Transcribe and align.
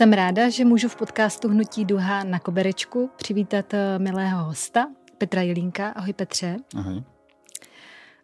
Jsem 0.00 0.12
ráda, 0.12 0.48
že 0.48 0.64
můžu 0.64 0.88
v 0.88 0.96
podcastu 0.96 1.48
Hnutí 1.48 1.84
Duha 1.84 2.24
na 2.24 2.38
Koberečku 2.38 3.10
přivítat 3.16 3.74
eh, 3.74 3.98
milého 3.98 4.44
hosta, 4.44 4.88
Petra 5.18 5.42
Jelínka. 5.42 5.88
Ahoj 5.88 6.12
Petře. 6.12 6.56
Ahoj. 6.76 7.02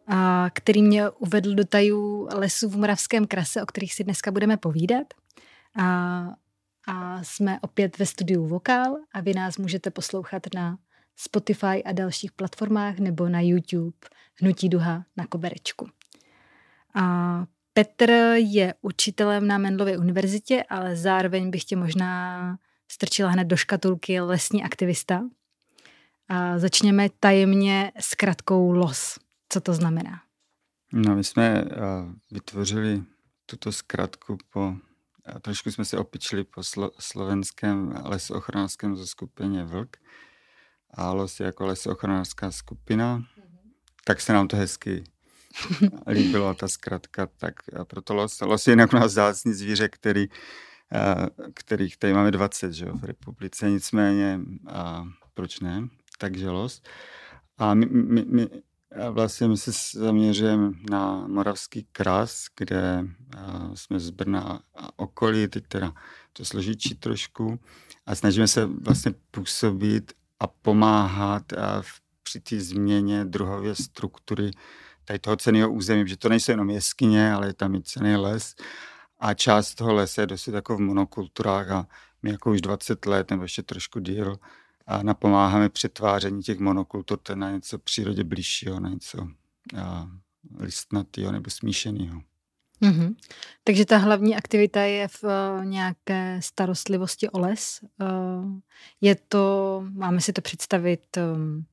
A, 0.06 0.46
který 0.52 0.82
mě 0.82 1.10
uvedl 1.10 1.54
do 1.54 1.64
tajů 1.64 2.28
lesů 2.34 2.68
v 2.68 2.76
Moravském 2.76 3.26
krase, 3.26 3.62
o 3.62 3.66
kterých 3.66 3.94
si 3.94 4.04
dneska 4.04 4.30
budeme 4.30 4.56
povídat. 4.56 5.06
A, 5.78 6.26
a 6.86 7.22
jsme 7.22 7.60
opět 7.60 7.98
ve 7.98 8.06
studiu 8.06 8.46
Vokál 8.46 8.96
a 9.14 9.20
vy 9.20 9.34
nás 9.34 9.58
můžete 9.58 9.90
poslouchat 9.90 10.42
na 10.54 10.78
Spotify 11.16 11.84
a 11.84 11.92
dalších 11.92 12.32
platformách 12.32 12.98
nebo 12.98 13.28
na 13.28 13.40
YouTube 13.40 13.96
Hnutí 14.40 14.68
Duha 14.68 15.04
na 15.16 15.26
Koberečku. 15.26 15.88
A 16.94 17.44
Petr 17.76 18.10
je 18.36 18.74
učitelem 18.82 19.46
na 19.46 19.58
Mendlově 19.58 19.98
univerzitě, 19.98 20.64
ale 20.68 20.96
zároveň 20.96 21.50
bych 21.50 21.64
tě 21.64 21.76
možná 21.76 22.58
strčila 22.88 23.30
hned 23.30 23.44
do 23.44 23.56
škatulky 23.56 24.20
lesní 24.20 24.64
aktivista. 24.64 25.24
A 26.28 26.58
začněme 26.58 27.08
tajemně 27.20 27.92
s 28.00 28.14
kratkou 28.14 28.72
LOS. 28.72 29.18
Co 29.48 29.60
to 29.60 29.74
znamená? 29.74 30.22
No, 30.92 31.16
my 31.16 31.24
jsme 31.24 31.64
uh, 31.64 31.70
vytvořili 32.30 33.02
tuto 33.46 33.72
zkratku 33.72 34.38
po, 34.50 34.68
uh, 34.68 34.74
trošku 35.40 35.70
jsme 35.70 35.84
se 35.84 35.98
opičili 35.98 36.44
po 36.44 36.62
slo, 36.62 36.90
slovenském 36.98 38.02
lesochranářském 38.04 38.96
zaskupině 38.96 39.64
VLK. 39.64 39.96
A 40.90 41.12
LOS 41.12 41.40
je 41.40 41.46
jako 41.46 41.66
lesochranářská 41.66 42.50
skupina, 42.50 43.18
mm-hmm. 43.18 43.70
tak 44.04 44.20
se 44.20 44.32
nám 44.32 44.48
to 44.48 44.56
hezky 44.56 45.04
líbila 46.06 46.54
ta 46.54 46.68
zkratka, 46.68 47.26
tak 47.26 47.54
a 47.80 47.84
proto 47.84 48.14
los, 48.14 48.40
los 48.40 48.66
je 48.66 48.72
jinak 48.72 48.92
u 48.92 48.96
nás 48.96 49.12
zácný 49.12 49.52
zvíře, 49.52 49.88
který, 49.88 50.28
a, 50.92 51.26
kterých 51.54 51.96
tady 51.96 52.14
máme 52.14 52.30
20 52.30 52.72
že, 52.72 52.86
v 52.86 53.04
republice, 53.04 53.70
nicméně 53.70 54.40
a 54.68 55.04
proč 55.34 55.60
ne, 55.60 55.88
takže 56.18 56.50
los. 56.50 56.82
A 57.58 57.74
my, 57.74 57.86
my, 57.86 58.24
my 58.24 58.48
vlastně 59.10 59.48
my 59.48 59.56
se 59.56 59.98
zaměřujeme 59.98 60.72
na 60.90 61.26
Moravský 61.26 61.86
kras, 61.92 62.46
kde 62.56 63.04
a, 63.36 63.70
jsme 63.74 64.00
z 64.00 64.10
Brna 64.10 64.60
a 64.74 64.98
okolí, 64.98 65.48
teď 65.48 65.64
teda 65.68 65.92
to 66.32 66.44
složičí 66.44 66.94
trošku 66.94 67.58
a 68.06 68.14
snažíme 68.14 68.48
se 68.48 68.66
vlastně 68.66 69.14
působit 69.30 70.12
a 70.40 70.46
pomáhat 70.46 71.52
a 71.52 71.82
v, 71.82 72.00
při 72.22 72.40
té 72.40 72.60
změně 72.60 73.24
druhově 73.24 73.74
struktury 73.74 74.50
tady 75.06 75.18
toho 75.18 75.36
ceného 75.36 75.72
území, 75.72 76.08
že 76.08 76.16
to 76.16 76.28
nejsou 76.28 76.52
jenom 76.52 76.70
jeskyně, 76.70 77.32
ale 77.32 77.46
je 77.46 77.54
tam 77.54 77.74
i 77.74 77.82
cený 77.82 78.16
les. 78.16 78.54
A 79.18 79.34
část 79.34 79.74
toho 79.74 79.94
lesa 79.94 80.20
je 80.20 80.26
dosud 80.26 80.54
jako 80.54 80.76
v 80.76 80.80
monokulturách 80.80 81.70
a 81.70 81.86
my 82.22 82.30
jako 82.30 82.50
už 82.50 82.60
20 82.60 83.06
let 83.06 83.30
nebo 83.30 83.42
ještě 83.42 83.62
trošku 83.62 84.00
díl 84.00 84.38
a 84.86 85.02
napomáháme 85.02 85.68
přetváření 85.68 86.42
těch 86.42 86.58
monokultur 86.58 87.18
na 87.34 87.50
něco 87.50 87.78
přírodě 87.78 88.24
blížšího, 88.24 88.80
na 88.80 88.88
něco 88.88 89.28
listnatého 90.58 91.32
nebo 91.32 91.50
smíšeného. 91.50 92.20
Mm-hmm. 92.82 93.14
Takže 93.64 93.84
ta 93.84 93.96
hlavní 93.96 94.36
aktivita 94.36 94.80
je 94.80 95.08
v 95.08 95.24
uh, 95.24 95.64
nějaké 95.64 96.40
starostlivosti 96.42 97.28
o 97.28 97.38
les. 97.38 97.80
Uh, 98.00 98.58
je 99.00 99.16
to, 99.28 99.84
máme 99.92 100.20
si 100.20 100.32
to 100.32 100.40
představit, 100.40 101.16
um, 101.16 101.64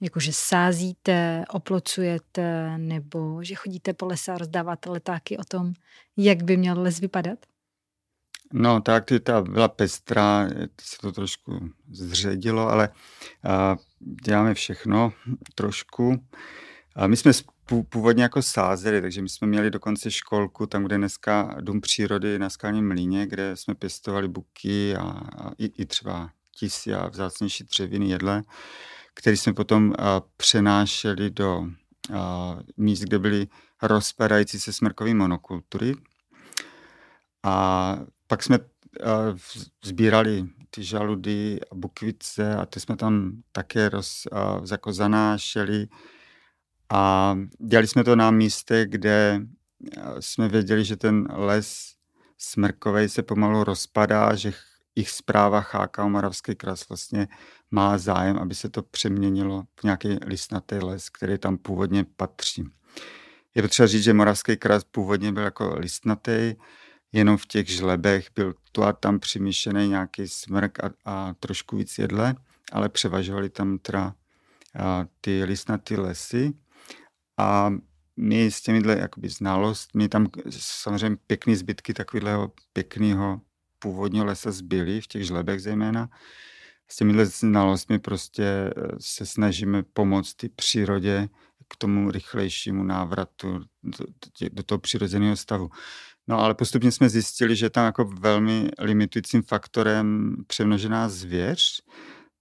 Jakože 0.00 0.32
sázíte, 0.32 1.44
oplocujete, 1.50 2.78
nebo 2.78 3.42
že 3.42 3.54
chodíte 3.54 3.92
po 3.92 4.06
lese 4.06 4.32
a 4.32 4.38
rozdáváte 4.38 4.90
letáky 4.90 5.38
o 5.38 5.44
tom, 5.44 5.72
jak 6.16 6.42
by 6.42 6.56
měl 6.56 6.80
les 6.80 7.00
vypadat? 7.00 7.38
No, 8.52 8.80
ta 8.80 8.96
aktivita 8.96 9.42
byla 9.42 9.68
pestrá, 9.68 10.48
se 10.80 10.96
to 11.00 11.12
trošku 11.12 11.70
zředilo, 11.90 12.68
ale 12.68 12.88
a, 13.44 13.76
děláme 14.24 14.54
všechno 14.54 15.12
trošku. 15.54 16.24
A 16.96 17.06
my 17.06 17.16
jsme 17.16 17.32
původně 17.88 18.22
jako 18.22 18.42
sázeli, 18.42 19.00
takže 19.00 19.22
my 19.22 19.28
jsme 19.28 19.46
měli 19.46 19.70
dokonce 19.70 20.10
školku, 20.10 20.66
tam, 20.66 20.84
kde 20.84 20.98
dneska 20.98 21.56
Dům 21.60 21.80
přírody 21.80 22.38
na 22.38 22.50
Skalním 22.50 22.88
mlíně, 22.88 23.26
kde 23.26 23.56
jsme 23.56 23.74
pěstovali 23.74 24.28
buky 24.28 24.96
a, 24.96 25.02
a 25.38 25.50
i, 25.58 25.66
i 25.82 25.86
třeba 25.86 26.30
tisy 26.56 26.94
a 26.94 27.08
vzácnější 27.08 27.64
dřeviny 27.64 28.08
jedle 28.08 28.42
který 29.14 29.36
jsme 29.36 29.52
potom 29.52 29.94
přenášeli 30.36 31.30
do 31.30 31.66
míst, 32.76 33.00
kde 33.00 33.18
byly 33.18 33.46
rozpadající 33.82 34.60
se 34.60 34.72
smrkové 34.72 35.14
monokultury. 35.14 35.94
A 37.42 37.96
pak 38.26 38.42
jsme 38.42 38.58
sbírali 39.84 40.48
ty 40.70 40.84
žaludy 40.84 41.60
a 41.70 41.74
bukvice 41.74 42.56
a 42.56 42.66
ty 42.66 42.80
jsme 42.80 42.96
tam 42.96 43.32
také 43.52 43.88
roz, 43.88 44.26
jako 44.70 44.92
zanášeli. 44.92 45.86
A 46.92 47.34
dělali 47.58 47.86
jsme 47.86 48.04
to 48.04 48.16
na 48.16 48.30
místě, 48.30 48.86
kde 48.88 49.40
jsme 50.20 50.48
věděli, 50.48 50.84
že 50.84 50.96
ten 50.96 51.28
les 51.30 51.94
smrkový 52.38 53.08
se 53.08 53.22
pomalu 53.22 53.64
rozpadá, 53.64 54.34
že 54.34 54.52
jich 54.96 55.10
zpráva 55.10 55.60
Cháka 55.60 56.08
Moravský 56.08 56.54
kras 56.54 56.88
vlastně 56.88 57.28
má 57.74 57.98
zájem, 57.98 58.38
aby 58.38 58.54
se 58.54 58.68
to 58.68 58.82
přeměnilo 58.82 59.64
v 59.80 59.84
nějaký 59.84 60.08
listnatý 60.26 60.74
les, 60.74 61.08
který 61.08 61.38
tam 61.38 61.56
původně 61.56 62.04
patří. 62.16 62.64
Je 63.54 63.62
potřeba 63.62 63.86
říct, 63.86 64.02
že 64.02 64.12
Moravský 64.12 64.56
kras 64.56 64.84
původně 64.84 65.32
byl 65.32 65.42
jako 65.42 65.74
listnatý, 65.78 66.54
jenom 67.12 67.36
v 67.36 67.46
těch 67.46 67.68
žlebech 67.68 68.28
byl 68.34 68.54
tu 68.72 68.82
a 68.82 68.92
tam 68.92 69.18
přimíšený 69.18 69.88
nějaký 69.88 70.28
smrk 70.28 70.84
a, 70.84 70.90
a 71.04 71.34
trošku 71.40 71.76
víc 71.76 71.98
jedle, 71.98 72.34
ale 72.72 72.88
převažovali 72.88 73.48
tam 73.48 73.78
teda 73.78 74.14
a, 74.78 75.06
ty 75.20 75.44
listnaté 75.44 76.00
lesy. 76.00 76.52
A 77.38 77.74
my 78.16 78.50
s 78.50 78.62
těmihle 78.62 78.98
jakoby 78.98 79.28
znalostmi, 79.28 80.08
tam 80.08 80.26
samozřejmě 80.48 81.18
pěkný 81.26 81.56
zbytky 81.56 81.94
takového 81.94 82.52
pěkného 82.72 83.40
původního 83.78 84.24
lesa 84.24 84.50
zbyly, 84.50 85.00
v 85.00 85.06
těch 85.06 85.24
žlebech 85.24 85.62
zejména. 85.62 86.08
S 86.88 86.96
těmihle 86.96 87.26
znalostmi 87.26 87.98
prostě 87.98 88.44
eh, 88.44 88.72
se 89.00 89.26
snažíme 89.26 89.82
pomoct 89.82 90.34
ty 90.34 90.48
přírodě 90.48 91.28
k 91.68 91.76
tomu 91.76 92.10
rychlejšímu 92.10 92.82
návratu 92.82 93.60
do, 93.82 94.06
do 94.52 94.62
toho 94.62 94.78
přirozeného 94.78 95.36
stavu. 95.36 95.70
No 96.28 96.40
ale 96.40 96.54
postupně 96.54 96.92
jsme 96.92 97.08
zjistili, 97.08 97.56
že 97.56 97.70
tam 97.70 97.84
jako 97.84 98.04
velmi 98.04 98.68
limitujícím 98.78 99.42
faktorem 99.42 100.36
přemnožená 100.46 101.08
zvěř, 101.08 101.82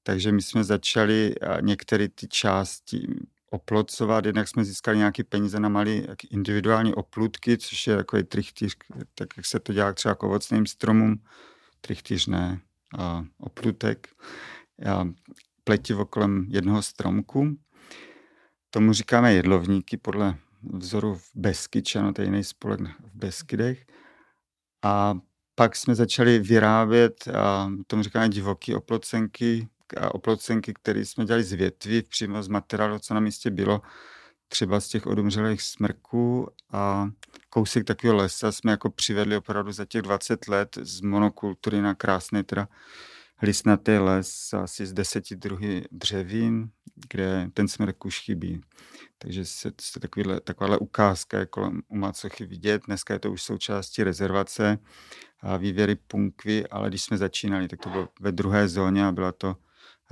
takže 0.03 0.31
my 0.31 0.41
jsme 0.41 0.63
začali 0.63 1.35
některé 1.61 2.07
ty 2.09 2.27
části 2.27 3.07
oplocovat, 3.49 4.25
jednak 4.25 4.47
jsme 4.47 4.65
získali 4.65 4.97
nějaké 4.97 5.23
peníze 5.23 5.59
na 5.59 5.69
malé 5.69 6.01
individuální 6.31 6.93
oplutky, 6.93 7.57
což 7.57 7.87
je 7.87 7.97
takový 7.97 8.23
trichtýř, 8.23 8.75
tak 9.15 9.27
jak 9.37 9.45
se 9.45 9.59
to 9.59 9.73
dělá 9.73 9.93
třeba 9.93 10.15
k 10.15 10.23
ovocným 10.23 10.65
stromům, 10.65 11.15
trichtýř 11.81 12.27
ne, 12.27 12.61
oplutek, 13.39 14.07
a 14.85 15.07
pletivo 15.63 16.05
kolem 16.05 16.45
jednoho 16.49 16.81
stromku. 16.81 17.57
Tomu 18.69 18.93
říkáme 18.93 19.33
jedlovníky 19.33 19.97
podle 19.97 20.37
vzoru 20.73 21.15
v 21.15 21.29
Beskyč, 21.35 21.95
ano, 21.95 22.13
to 22.13 22.21
je 22.21 22.25
jiný 22.25 22.43
spolek 22.43 22.79
v 22.79 23.15
Beskydech. 23.15 23.85
A 24.83 25.17
pak 25.55 25.75
jsme 25.75 25.95
začali 25.95 26.39
vyrábět, 26.39 27.27
a 27.27 27.71
tomu 27.87 28.03
říkáme 28.03 28.29
divoký 28.29 28.75
oplocenky, 28.75 29.67
oplocenky, 30.11 30.73
které 30.73 31.05
jsme 31.05 31.25
dělali 31.25 31.43
z 31.43 31.53
větví, 31.53 32.01
přímo 32.01 32.43
z 32.43 32.47
materiálu, 32.47 32.99
co 32.99 33.13
na 33.13 33.19
místě 33.19 33.51
bylo, 33.51 33.81
třeba 34.53 34.79
z 34.79 34.87
těch 34.87 35.07
odumřelých 35.07 35.61
smrků 35.61 36.47
a 36.71 37.09
kousek 37.49 37.83
takového 37.83 38.17
lesa 38.17 38.51
jsme 38.51 38.71
jako 38.71 38.89
přivedli 38.89 39.37
opravdu 39.37 39.71
za 39.71 39.85
těch 39.85 40.01
20 40.01 40.47
let 40.47 40.77
z 40.81 41.01
monokultury 41.01 41.81
na 41.81 41.95
krásný 41.95 42.43
teda 42.43 42.67
listnatý 43.41 43.91
les 43.91 44.53
asi 44.53 44.85
z 44.85 44.93
deseti 44.93 45.35
druhy 45.35 45.85
dřevin, 45.91 46.69
kde 47.09 47.49
ten 47.53 47.67
smrk 47.67 48.05
už 48.05 48.19
chybí. 48.19 48.61
Takže 49.17 49.45
se, 49.45 49.71
se 49.81 49.99
takovýhle, 49.99 50.39
takováhle 50.39 50.77
ukázka 50.77 51.39
je 51.39 51.45
kolem 51.45 51.81
u 51.87 51.97
Macochy 51.97 52.45
vidět. 52.45 52.81
Dneska 52.85 53.13
je 53.13 53.19
to 53.19 53.31
už 53.31 53.43
součástí 53.43 54.03
rezervace 54.03 54.77
a 55.41 55.57
vývěry 55.57 55.95
punkvy, 55.95 56.67
ale 56.67 56.89
když 56.89 57.03
jsme 57.03 57.17
začínali, 57.17 57.67
tak 57.67 57.79
to 57.79 57.89
bylo 57.89 58.09
ve 58.19 58.31
druhé 58.31 58.67
zóně 58.67 59.05
a 59.05 59.11
byla 59.11 59.31
to 59.31 59.55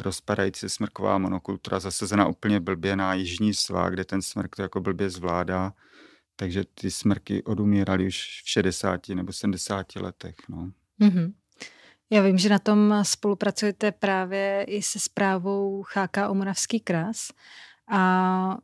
rozpadající 0.01 0.69
smrková 0.69 1.17
monokultura 1.17 1.79
zasazena 1.79 2.27
úplně 2.27 2.59
blbě 2.59 2.95
na 2.95 3.13
jižní 3.13 3.53
svá, 3.53 3.89
kde 3.89 4.05
ten 4.05 4.21
smrk 4.21 4.55
to 4.55 4.61
jako 4.61 4.81
blbě 4.81 5.09
zvládá. 5.09 5.73
Takže 6.35 6.63
ty 6.73 6.91
smrky 6.91 7.43
odumíraly 7.43 8.07
už 8.07 8.41
v 8.43 8.49
60 8.49 9.09
nebo 9.09 9.33
70 9.33 9.95
letech. 9.95 10.35
No. 10.49 10.71
Mm-hmm. 11.01 11.33
Já 12.09 12.21
vím, 12.21 12.37
že 12.37 12.49
na 12.49 12.59
tom 12.59 12.99
spolupracujete 13.03 13.91
právě 13.91 14.65
i 14.67 14.81
se 14.81 14.99
zprávou 14.99 15.83
o 16.29 16.33
Moravský 16.33 16.79
kras. 16.79 17.27
A 17.91 18.57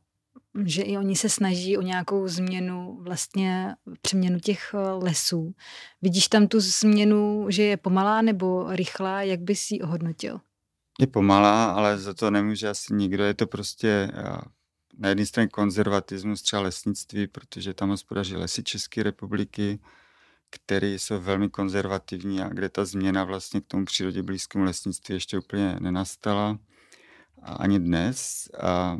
že 0.65 0.81
i 0.81 0.97
oni 0.97 1.15
se 1.15 1.29
snaží 1.29 1.77
o 1.77 1.81
nějakou 1.81 2.27
změnu, 2.27 2.97
vlastně 3.01 3.75
přeměnu 4.01 4.39
těch 4.39 4.73
eh, 4.73 4.77
lesů. 4.91 5.53
Vidíš 6.01 6.27
tam 6.27 6.47
tu 6.47 6.59
změnu, 6.59 7.45
že 7.49 7.63
je 7.63 7.77
pomalá 7.77 8.21
nebo 8.21 8.65
rychlá? 8.69 9.21
Jak 9.21 9.39
bys 9.39 9.71
ji 9.71 9.81
ohodnotil? 9.81 10.39
Je 10.99 11.07
pomalá, 11.07 11.71
ale 11.71 11.97
za 11.97 12.13
to 12.13 12.31
nemůže 12.31 12.69
asi 12.69 12.93
nikdo. 12.93 13.23
Je 13.23 13.33
to 13.33 13.47
prostě 13.47 14.11
eh, 14.13 14.41
na 14.97 15.09
jedné 15.09 15.25
straně 15.25 15.47
konzervatismus, 15.47 16.41
třeba 16.41 16.61
lesnictví, 16.61 17.27
protože 17.27 17.73
tam 17.73 17.89
hospodaří 17.89 18.35
lesy 18.35 18.63
České 18.63 19.03
republiky, 19.03 19.79
které 20.49 20.87
jsou 20.87 21.21
velmi 21.21 21.49
konzervativní 21.49 22.41
a 22.41 22.49
kde 22.49 22.69
ta 22.69 22.85
změna 22.85 23.23
vlastně 23.23 23.61
k 23.61 23.67
tomu 23.67 23.85
přírodě 23.85 24.23
blízkému 24.23 24.65
lesnictví 24.65 25.15
ještě 25.15 25.37
úplně 25.37 25.77
nenastala 25.79 26.59
ani 27.43 27.79
dnes. 27.79 28.49
A, 28.63 28.97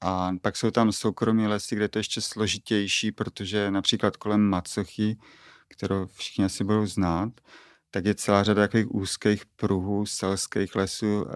a 0.00 0.32
pak 0.42 0.56
jsou 0.56 0.70
tam 0.70 0.92
soukromí 0.92 1.46
lesy, 1.46 1.76
kde 1.76 1.88
to 1.88 1.98
je 1.98 2.00
ještě 2.00 2.20
složitější, 2.20 3.12
protože 3.12 3.70
například 3.70 4.16
kolem 4.16 4.40
Macochy, 4.40 5.16
kterou 5.68 6.06
všichni 6.06 6.44
asi 6.44 6.64
budou 6.64 6.86
znát, 6.86 7.32
tak 7.94 8.04
je 8.04 8.14
celá 8.14 8.42
řada 8.42 8.62
takových 8.62 8.94
úzkých 8.94 9.46
pruhů 9.46 10.06
selských 10.06 10.74
lesů 10.74 11.26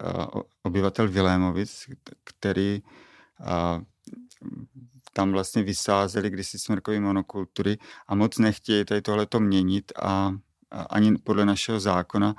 obyvatel 0.62 1.08
Vilémovic, 1.08 1.86
který 2.24 2.82
a, 3.44 3.80
tam 5.12 5.32
vlastně 5.32 5.62
vysázeli 5.62 6.30
kdysi 6.30 6.58
smrkové 6.58 7.00
monokultury 7.00 7.78
a 8.08 8.14
moc 8.14 8.38
nechtějí 8.38 8.84
tady 8.84 9.02
tohleto 9.02 9.40
měnit 9.40 9.92
a, 10.02 10.34
a 10.70 10.82
ani 10.82 11.18
podle 11.18 11.46
našeho 11.46 11.80
zákona 11.80 12.34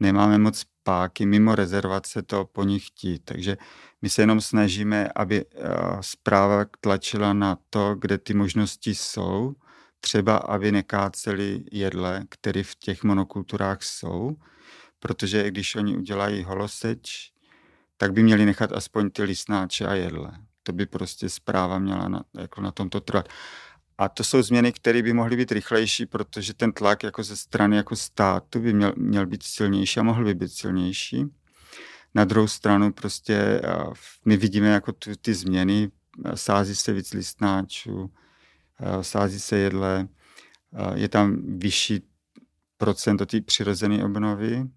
nemáme 0.00 0.38
moc 0.38 0.64
páky 0.82 1.26
mimo 1.26 1.54
rezervace 1.54 2.22
to 2.22 2.44
po 2.44 2.64
nich 2.64 2.86
chtít. 2.86 3.22
Takže 3.24 3.56
my 4.02 4.10
se 4.10 4.22
jenom 4.22 4.40
snažíme, 4.40 5.08
aby 5.16 5.44
zpráva 6.00 6.64
tlačila 6.80 7.32
na 7.32 7.58
to, 7.70 7.94
kde 7.94 8.18
ty 8.18 8.34
možnosti 8.34 8.94
jsou, 8.94 9.54
třeba 10.00 10.36
aby 10.36 10.72
nekáceli 10.72 11.64
jedle, 11.72 12.24
které 12.28 12.62
v 12.62 12.74
těch 12.74 13.04
monokulturách 13.04 13.82
jsou, 13.82 14.36
protože 14.98 15.50
když 15.50 15.76
oni 15.76 15.96
udělají 15.96 16.44
holoseč, 16.44 17.32
tak 17.96 18.12
by 18.12 18.22
měli 18.22 18.46
nechat 18.46 18.72
aspoň 18.72 19.10
ty 19.10 19.22
listnáče 19.22 19.86
a 19.86 19.94
jedle. 19.94 20.32
To 20.62 20.72
by 20.72 20.86
prostě 20.86 21.28
zpráva 21.28 21.78
měla 21.78 22.08
na, 22.08 22.24
jako 22.38 22.60
na 22.60 22.72
tomto 22.72 23.00
trvat. 23.00 23.28
A 23.98 24.08
to 24.08 24.24
jsou 24.24 24.42
změny, 24.42 24.72
které 24.72 25.02
by 25.02 25.12
mohly 25.12 25.36
být 25.36 25.52
rychlejší, 25.52 26.06
protože 26.06 26.54
ten 26.54 26.72
tlak 26.72 27.02
jako 27.02 27.22
ze 27.22 27.36
strany 27.36 27.76
jako 27.76 27.96
státu 27.96 28.60
by 28.60 28.72
měl, 28.72 28.92
měl 28.96 29.26
být 29.26 29.42
silnější 29.42 30.00
a 30.00 30.02
mohl 30.02 30.24
by 30.24 30.34
být 30.34 30.52
silnější. 30.52 31.24
Na 32.14 32.24
druhou 32.24 32.48
stranu 32.48 32.92
prostě 32.92 33.60
my 34.24 34.36
vidíme 34.36 34.68
jako 34.68 34.92
tu, 34.92 35.10
ty 35.22 35.34
změny, 35.34 35.90
sází 36.34 36.76
se 36.76 36.92
víc 36.92 37.12
listnáčů, 37.12 38.10
sází 39.02 39.40
se 39.40 39.56
jedle, 39.56 40.08
je 40.94 41.08
tam 41.08 41.36
vyšší 41.58 42.00
procento 42.76 43.26
té 43.26 43.40
přirozené 43.40 44.04
obnovy 44.04 44.68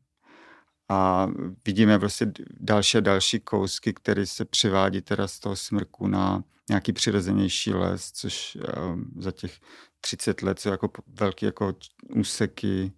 a 0.89 1.27
vidíme 1.65 2.00
prostě 2.00 2.31
další 2.59 2.98
a 2.98 3.01
další 3.01 3.39
kousky, 3.39 3.94
které 3.94 4.25
se 4.25 4.45
převádí 4.45 5.01
teda 5.01 5.27
z 5.27 5.39
toho 5.39 5.56
smrku 5.56 6.07
na 6.07 6.44
nějaký 6.69 6.94
přirozenější 6.94 7.74
les, 7.74 8.12
což 8.12 8.57
um, 8.77 9.12
za 9.18 9.31
těch 9.31 9.59
30 10.01 10.42
let 10.42 10.59
jsou 10.59 10.69
jako 10.69 10.89
velké 11.07 11.45
jako 11.45 11.75
úseky 12.15 12.92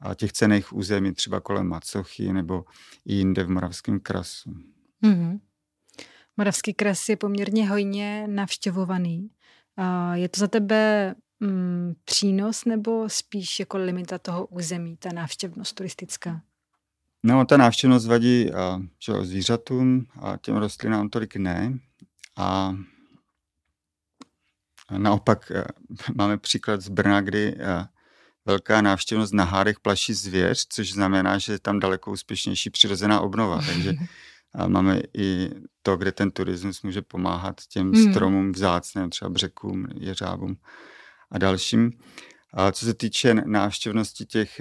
a 0.00 0.14
těch 0.14 0.32
cených 0.32 0.72
území 0.72 1.12
třeba 1.12 1.40
kolem 1.40 1.66
Macochy 1.66 2.32
nebo 2.32 2.64
i 3.06 3.14
jinde 3.14 3.44
v 3.44 3.50
Moravském 3.50 4.00
krasu. 4.00 4.50
Mm-hmm. 5.02 5.40
Moravský 6.36 6.74
kras 6.74 7.08
je 7.08 7.16
poměrně 7.16 7.68
hojně 7.68 8.26
navštěvovaný. 8.28 9.30
A 9.76 10.16
je 10.16 10.28
to 10.28 10.40
za 10.40 10.46
tebe 10.46 11.14
mm, 11.40 11.94
přínos 12.04 12.64
nebo 12.64 13.08
spíš 13.08 13.60
jako 13.60 13.78
limita 13.78 14.18
toho 14.18 14.46
území, 14.46 14.96
ta 14.96 15.08
návštěvnost 15.12 15.74
turistická? 15.74 16.40
No, 17.22 17.44
ta 17.44 17.56
návštěvnost 17.56 18.06
vadí 18.06 18.52
a, 18.52 18.80
že, 19.04 19.12
zvířatům 19.12 20.06
a 20.20 20.36
těm 20.36 20.56
rostlinám 20.56 21.08
tolik 21.08 21.36
ne. 21.36 21.78
A 22.36 22.76
naopak 24.98 25.50
e, 25.50 25.64
máme 26.14 26.38
příklad 26.38 26.80
z 26.80 26.88
Brna, 26.88 27.20
kdy 27.20 27.56
e, 27.58 27.86
velká 28.44 28.80
návštěvnost 28.80 29.34
na 29.34 29.44
hárech 29.44 29.80
plaší 29.80 30.14
zvěř, 30.14 30.66
což 30.68 30.92
znamená, 30.92 31.38
že 31.38 31.52
je 31.52 31.58
tam 31.58 31.80
daleko 31.80 32.12
úspěšnější 32.12 32.70
přirozená 32.70 33.20
obnova. 33.20 33.60
Takže 33.66 33.94
a 34.56 34.68
máme 34.68 35.00
i 35.18 35.50
to, 35.82 35.96
kde 35.96 36.12
ten 36.12 36.30
turismus 36.30 36.82
může 36.82 37.02
pomáhat 37.02 37.60
těm 37.68 37.92
hmm. 37.92 38.12
stromům 38.12 38.52
vzácným, 38.52 39.10
třeba 39.10 39.28
břekům, 39.28 39.86
jeřábům 39.94 40.56
a 41.30 41.38
dalším. 41.38 41.92
A 42.54 42.72
co 42.72 42.84
se 42.84 42.94
týče 42.94 43.34
návštěvnosti 43.34 44.26
těch 44.26 44.60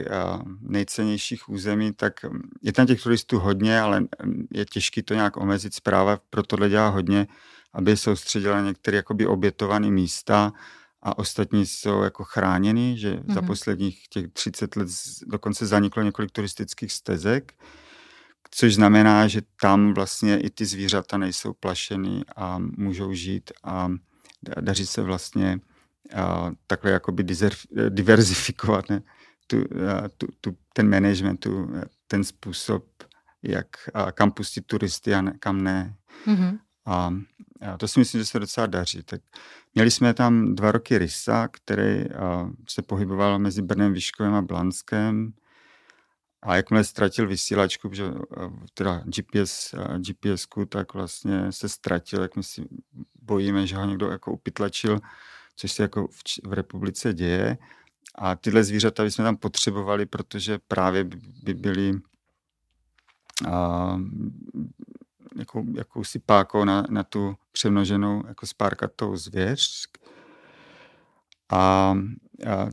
nejcennějších 0.61 1.49
území, 1.49 1.93
tak 1.93 2.23
hm, 2.23 2.41
je 2.61 2.73
tam 2.73 2.87
těch 2.87 3.03
turistů 3.03 3.39
hodně, 3.39 3.79
ale 3.79 4.01
hm, 4.01 4.47
je 4.53 4.65
těžké 4.65 5.03
to 5.03 5.13
nějak 5.13 5.37
omezit. 5.37 5.73
Zpráva 5.73 6.19
pro 6.29 6.43
tohle 6.43 6.69
dělá 6.69 6.89
hodně, 6.89 7.27
aby 7.73 7.97
soustředila 7.97 8.61
některé 8.61 8.97
jakoby 8.97 9.27
obětované 9.27 9.91
místa 9.91 10.53
a 11.01 11.17
ostatní 11.17 11.65
jsou 11.65 12.01
jako 12.01 12.23
chráněny, 12.23 12.97
že 12.97 13.13
mm-hmm. 13.13 13.33
za 13.33 13.41
mhm. 13.41 13.47
posledních 13.47 14.07
těch 14.09 14.25
30 14.33 14.75
let 14.75 14.87
dokonce 15.27 15.65
zaniklo 15.65 16.03
několik 16.03 16.31
turistických 16.31 16.91
stezek, 16.91 17.53
což 18.55 18.75
znamená, 18.75 19.27
že 19.27 19.41
tam 19.61 19.93
vlastně 19.93 20.39
i 20.39 20.49
ty 20.49 20.65
zvířata 20.65 21.17
nejsou 21.17 21.53
plašeny 21.53 22.23
a 22.35 22.59
můžou 22.59 23.13
žít 23.13 23.51
a 23.63 23.91
daří 24.61 24.85
se 24.85 25.01
vlastně 25.01 25.59
a 26.15 26.51
takhle 26.67 26.91
jakoby 26.91 27.25
diverzifikovat 27.89 28.89
ne? 28.89 29.01
Tu, 29.47 29.63
tu, 30.17 30.27
tu, 30.41 30.57
ten 30.73 30.89
management, 30.89 31.37
tu, 31.37 31.69
ten 32.07 32.23
způsob, 32.23 32.85
jak, 33.43 33.67
a 33.93 34.11
kam 34.11 34.31
pustit 34.31 34.61
turisty 34.61 35.13
a 35.13 35.21
ne, 35.21 35.33
kam 35.39 35.63
ne. 35.63 35.95
Mm-hmm. 36.27 36.59
A, 36.85 37.13
a 37.61 37.77
to 37.77 37.87
si 37.87 37.99
myslím, 37.99 38.21
že 38.21 38.25
se 38.25 38.39
docela 38.39 38.67
daří. 38.67 39.03
Tak 39.03 39.21
měli 39.75 39.91
jsme 39.91 40.13
tam 40.13 40.55
dva 40.55 40.71
roky 40.71 40.97
Rysa, 40.97 41.47
který 41.47 42.11
a, 42.11 42.49
se 42.69 42.81
pohyboval 42.81 43.39
mezi 43.39 43.61
Brnem, 43.61 43.93
Výškovem 43.93 44.33
a 44.33 44.41
Blanskem. 44.41 45.33
A 46.45 46.55
jakmile 46.55 46.83
ztratil 46.83 47.27
vysílačku, 47.27 47.89
že, 47.93 48.03
teda 48.73 49.03
GPS, 49.05 49.75
gps 49.97 50.47
tak 50.69 50.93
vlastně 50.93 51.51
se 51.51 51.69
ztratil, 51.69 52.21
jak 52.21 52.35
my 52.35 52.43
si 52.43 52.65
bojíme, 53.21 53.67
že 53.67 53.75
ho 53.75 53.85
někdo 53.85 54.11
jako 54.11 54.31
upytlačil 54.31 54.99
což 55.55 55.71
se 55.71 55.83
jako 55.83 56.07
v, 56.07 56.21
v 56.43 56.53
republice 56.53 57.13
děje. 57.13 57.57
A 58.15 58.35
tyhle 58.35 58.63
zvířata 58.63 59.03
bychom 59.03 59.25
tam 59.25 59.37
potřebovali, 59.37 60.05
protože 60.05 60.59
právě 60.67 61.03
by, 61.03 61.17
by 61.43 61.53
byly 61.53 61.93
a, 63.51 63.97
jako, 65.35 65.63
jakousi 65.75 66.19
pákou 66.19 66.63
na, 66.63 66.83
na 66.89 67.03
tu 67.03 67.35
přemnoženou 67.51 68.23
jako 68.27 68.47
spárkatou 68.47 69.17
zvěř. 69.17 69.85
A, 71.49 71.59
a 72.47 72.69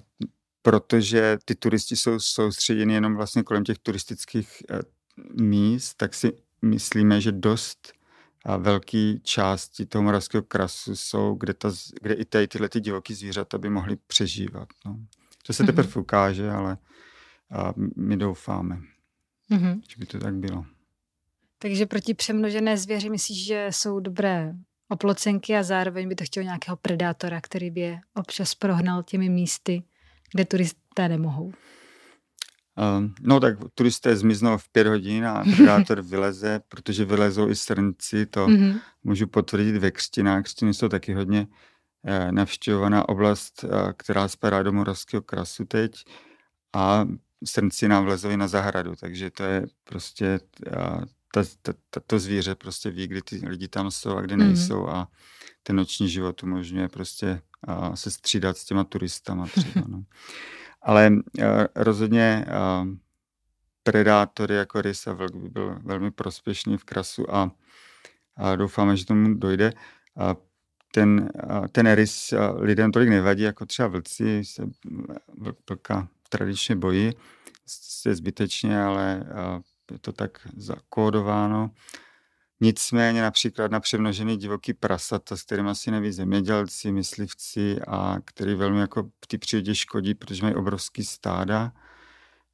protože 0.62 1.38
ty 1.44 1.54
turisti 1.54 1.96
jsou 1.96 2.20
soustředěni 2.20 2.94
jenom 2.94 3.16
vlastně 3.16 3.42
kolem 3.42 3.64
těch 3.64 3.78
turistických 3.78 4.62
eh, 4.70 4.80
míst, 5.42 5.94
tak 5.94 6.14
si 6.14 6.32
myslíme, 6.62 7.20
že 7.20 7.32
dost 7.32 7.92
a 8.44 8.56
velké 8.56 9.14
části 9.22 9.86
toho 9.86 10.02
moravského 10.02 10.42
krasu 10.42 10.96
jsou, 10.96 11.34
kde, 11.34 11.54
ta, 11.54 11.70
kde 12.02 12.14
i 12.14 12.24
tady 12.24 12.48
tyhle 12.48 12.68
ty 12.68 12.80
divoké 12.80 13.14
zvířata 13.14 13.58
by 13.58 13.70
mohly 13.70 13.96
přežívat. 14.06 14.68
No. 14.86 14.96
To 15.46 15.52
se 15.52 15.64
teprve 15.64 15.88
mm-hmm. 15.88 16.00
ukáže, 16.00 16.50
ale 16.50 16.78
a 17.50 17.74
my 17.96 18.16
doufáme, 18.16 18.80
mm-hmm. 19.50 19.80
že 19.88 19.96
by 19.98 20.06
to 20.06 20.18
tak 20.18 20.34
bylo. 20.34 20.64
Takže 21.58 21.86
proti 21.86 22.14
přemnožené 22.14 22.76
zvěři 22.76 23.10
myslíš, 23.10 23.46
že 23.46 23.66
jsou 23.70 24.00
dobré 24.00 24.54
oplocenky 24.88 25.56
a 25.56 25.62
zároveň 25.62 26.08
by 26.08 26.14
to 26.14 26.24
chtělo 26.24 26.44
nějakého 26.44 26.76
predátora, 26.76 27.40
který 27.40 27.70
by 27.70 27.80
je 27.80 28.00
občas 28.14 28.54
prohnal 28.54 29.02
těmi 29.02 29.28
místy, 29.28 29.82
kde 30.32 30.44
turisté 30.44 31.08
nemohou. 31.08 31.52
Um, 32.98 33.14
no 33.20 33.40
tak 33.40 33.58
turisté 33.74 34.16
zmiznou 34.16 34.58
v 34.58 34.68
pět 34.68 34.86
hodin 34.86 35.26
a 35.26 35.44
predátor 35.56 36.02
vyleze, 36.02 36.60
protože 36.68 37.04
vylezou 37.04 37.48
i 37.48 37.54
srnci, 37.54 38.26
to 38.26 38.46
mm-hmm. 38.46 38.80
můžu 39.04 39.26
potvrdit 39.26 39.76
ve 39.76 39.90
Křtinách. 39.90 40.44
Křtiny 40.44 40.74
jsou 40.74 40.88
taky 40.88 41.14
hodně 41.14 41.46
eh, 42.06 42.32
navštěvovaná 42.32 43.08
oblast, 43.08 43.64
eh, 43.64 43.92
která 43.96 44.28
spadá 44.28 44.62
do 44.62 44.72
Moravského 44.72 45.22
krasu 45.22 45.64
teď 45.64 46.04
a 46.72 47.06
srnci 47.44 47.88
nám 47.88 48.04
vlezou 48.04 48.28
i 48.30 48.36
na 48.36 48.48
zahradu, 48.48 48.94
takže 49.00 49.30
to 49.30 49.44
je 49.44 49.66
prostě 49.84 50.40
eh, 50.66 51.00
ta, 51.34 51.42
ta, 51.62 51.72
ta, 51.90 52.00
to 52.06 52.18
zvíře 52.18 52.54
prostě 52.54 52.90
ví, 52.90 53.06
kdy 53.06 53.22
ty 53.22 53.48
lidi 53.48 53.68
tam 53.68 53.90
jsou 53.90 54.16
a 54.16 54.20
kdy 54.20 54.34
mm-hmm. 54.34 54.46
nejsou 54.46 54.88
a 54.88 55.08
ten 55.62 55.76
noční 55.76 56.08
život 56.08 56.42
umožňuje 56.42 56.88
prostě 56.88 57.40
se 57.94 58.10
střídat 58.10 58.56
s 58.56 58.64
těma 58.64 58.84
turistama 58.84 59.46
třeba. 59.46 59.84
No. 59.88 60.02
Ale 60.82 61.10
uh, 61.10 61.44
rozhodně 61.74 62.46
uh, 62.48 62.88
predátory 63.82 64.54
jako 64.54 64.82
rys 64.82 65.06
a 65.06 65.12
vlk 65.12 65.36
by 65.36 65.48
byl 65.48 65.78
velmi 65.82 66.10
prospěšný 66.10 66.76
v 66.76 66.84
krasu 66.84 67.34
a, 67.34 67.50
a 68.36 68.56
doufáme, 68.56 68.96
že 68.96 69.06
tomu 69.06 69.34
dojde. 69.34 69.72
A 70.16 70.36
ten, 70.92 71.30
ten 71.72 71.92
rys 71.92 72.34
lidem 72.56 72.92
tolik 72.92 73.08
nevadí, 73.08 73.42
jako 73.42 73.66
třeba 73.66 73.88
vlci 73.88 74.44
se 74.44 74.62
vlka 75.68 76.08
tradičně 76.28 76.76
bojí, 76.76 77.12
se 77.66 78.14
zbytečně, 78.14 78.82
ale 78.82 79.24
je 79.92 79.98
to 79.98 80.12
tak 80.12 80.48
zakódováno. 80.56 81.70
Nicméně 82.62 83.22
například 83.22 83.70
na 83.70 83.80
přemnožený 83.80 84.36
divoký 84.36 84.74
prasata, 84.74 85.36
s 85.36 85.42
kterým 85.42 85.68
asi 85.68 85.90
neví 85.90 86.12
zemědělci, 86.12 86.92
myslivci 86.92 87.80
a 87.86 88.16
který 88.24 88.54
velmi 88.54 88.80
jako 88.80 89.02
v 89.02 89.26
té 89.26 89.38
přírodě 89.38 89.74
škodí, 89.74 90.14
protože 90.14 90.42
mají 90.42 90.54
obrovský 90.54 91.04
stáda, 91.04 91.72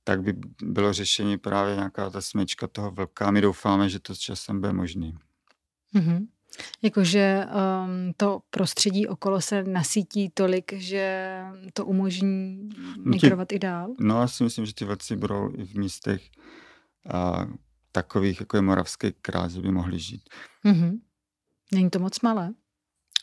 tak 0.05 0.23
by 0.23 0.35
bylo 0.63 0.93
řešení 0.93 1.39
právě 1.39 1.75
nějaká 1.75 2.11
ta 2.11 2.21
smečka 2.21 2.67
toho 2.67 2.91
vlka. 2.91 3.31
My 3.31 3.41
doufáme, 3.41 3.89
že 3.89 4.01
to 4.01 4.15
s 4.15 4.19
časem 4.19 4.61
bude 4.61 4.73
možný. 4.73 5.15
Mm-hmm. 5.95 6.27
Jakože 6.83 7.47
um, 7.47 8.13
to 8.17 8.41
prostředí 8.51 9.07
okolo 9.07 9.41
se 9.41 9.63
nasítí 9.65 10.31
tolik, 10.35 10.73
že 10.73 11.39
to 11.73 11.87
umožní 11.87 12.69
migrovat 13.05 13.53
no 13.53 13.57
i 13.57 13.59
dál? 13.59 13.95
No, 14.01 14.21
já 14.21 14.29
si 14.29 14.45
myslím, 14.45 14.67
že 14.67 14.75
ty 14.75 14.85
vlci 14.85 15.17
budou 15.17 15.51
i 15.57 15.65
v 15.65 15.75
místech, 15.75 16.23
a, 17.11 17.47
takových, 17.93 18.41
jako 18.41 18.57
je 18.57 18.63
Moravský 18.63 19.13
krás, 19.23 19.57
by 19.57 19.71
mohli 19.73 19.99
žít. 19.99 20.29
Mm-hmm. 20.65 21.01
Není 21.73 21.91
to 21.91 21.99
moc 21.99 22.21
malé? 22.21 22.55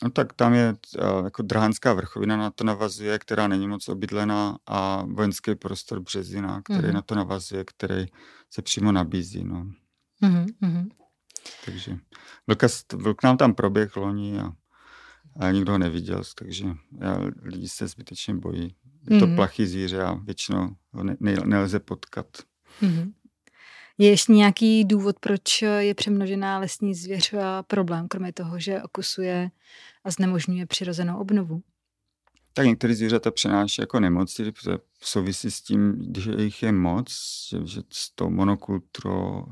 No 0.02 0.10
tak 0.10 0.32
tam 0.32 0.54
je 0.54 0.76
uh, 0.98 1.24
jako 1.24 1.42
Drahanská 1.42 1.92
vrchovina 1.92 2.36
na 2.36 2.50
to 2.50 2.64
navazuje, 2.64 3.18
která 3.18 3.48
není 3.48 3.68
moc 3.68 3.88
obydlená 3.88 4.58
a 4.66 5.04
vojenský 5.04 5.54
prostor 5.54 6.00
Březina, 6.00 6.62
který 6.62 6.88
mm-hmm. 6.88 6.92
na 6.92 7.02
to 7.02 7.14
navazuje, 7.14 7.64
který 7.64 8.06
se 8.50 8.62
přímo 8.62 8.92
nabízí. 8.92 9.44
No. 9.44 9.66
Mm-hmm. 10.22 10.88
Takže 11.64 11.98
vlka, 12.46 12.66
vlk 12.92 13.22
nám 13.22 13.36
tam 13.36 13.54
proběh 13.54 13.96
loni 13.96 14.40
a, 14.40 14.52
a 15.40 15.50
nikdo 15.50 15.72
ho 15.72 15.78
neviděl, 15.78 16.22
takže 16.34 16.66
já, 17.00 17.18
lidi 17.42 17.68
se 17.68 17.88
zbytečně 17.88 18.34
bojí. 18.34 18.76
Je 19.10 19.18
to 19.18 19.26
mm-hmm. 19.26 19.36
plachý 19.36 19.66
zvíře 19.66 20.02
a 20.02 20.14
většinou 20.14 20.76
ho 20.92 21.04
ne, 21.04 21.16
ne, 21.20 21.36
nelze 21.44 21.80
potkat. 21.80 22.26
Mm-hmm. 22.82 23.12
Je 23.98 24.10
ještě 24.10 24.32
nějaký 24.32 24.84
důvod, 24.84 25.16
proč 25.20 25.62
je 25.62 25.94
přemnožená 25.94 26.58
lesní 26.58 26.94
zvěř 26.94 27.34
problém, 27.66 28.08
kromě 28.08 28.32
toho, 28.32 28.58
že 28.58 28.82
okusuje 28.82 29.50
a 30.04 30.10
znemožňuje 30.10 30.66
přirozenou 30.66 31.18
obnovu? 31.18 31.62
Tak 32.52 32.66
některé 32.66 32.94
zvířata 32.94 33.30
přenáší 33.30 33.80
jako 33.80 34.00
nemoci, 34.00 34.52
protože 34.52 34.78
souvisí 35.00 35.50
s 35.50 35.62
tím, 35.62 35.92
když 35.92 36.28
jich 36.38 36.62
je 36.62 36.72
moc, 36.72 37.08
že, 37.50 37.66
že 37.66 37.80
s 37.90 38.10
tou 38.10 38.30
monokulturou 38.30 39.44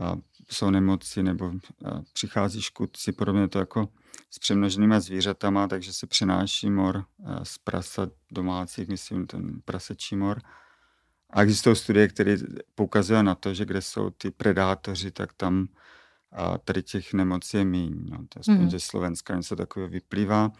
a 0.00 0.16
jsou 0.50 0.70
nemoci 0.70 1.22
nebo 1.22 1.52
přichází 2.12 2.62
škůdci, 2.62 3.12
podobně 3.12 3.48
to 3.48 3.58
jako 3.58 3.88
s 4.30 4.38
přemnoženými 4.38 5.00
zvířatama, 5.00 5.68
takže 5.68 5.92
se 5.92 6.06
přenáší 6.06 6.70
mor 6.70 7.04
z 7.42 7.58
prasat 7.58 8.08
domácích, 8.30 8.88
myslím 8.88 9.26
ten 9.26 9.60
prasečí 9.64 10.16
mor. 10.16 10.40
A 11.32 11.42
existují 11.42 11.76
studie, 11.76 12.08
které 12.08 12.36
poukazují 12.74 13.22
na 13.22 13.34
to, 13.34 13.54
že 13.54 13.64
kde 13.64 13.82
jsou 13.82 14.10
ty 14.10 14.30
predátoři, 14.30 15.10
tak 15.10 15.32
tam 15.32 15.68
a 16.32 16.58
tady 16.58 16.82
těch 16.82 17.12
nemocí 17.12 17.56
je 17.56 17.64
méně. 17.64 18.10
No, 18.10 18.18
to 18.28 18.40
aspoň 18.40 18.62
mm. 18.62 18.70
ze 18.70 18.80
Slovenska 18.80 19.36
něco 19.36 19.56
takového 19.56 19.90
vyplývá. 19.90 20.52